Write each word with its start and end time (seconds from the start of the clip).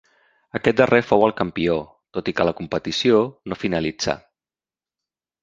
Aquest 0.59 0.77
darrer 0.77 1.01
fou 1.09 1.25
el 1.27 1.33
campió, 1.41 1.75
tot 2.19 2.31
i 2.33 2.35
que 2.39 2.47
la 2.49 2.55
competició 2.61 3.21
no 3.53 3.61
finalitzà. 3.67 4.19